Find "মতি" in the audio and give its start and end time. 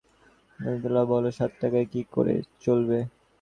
1.01-1.09